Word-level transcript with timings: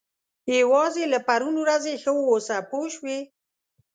یوازې 0.61 1.03
له 1.13 1.19
پرون 1.27 1.55
ورځې 1.63 1.93
ښه 2.01 2.11
واوسه 2.15 2.55
پوه 2.69 2.87
شوې!. 2.95 3.19